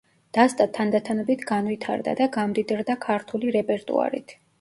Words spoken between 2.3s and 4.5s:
გამდიდრდა ქართული რეპერტუარით.